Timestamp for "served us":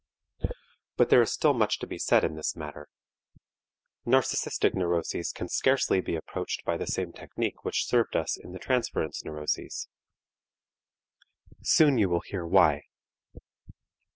7.85-8.35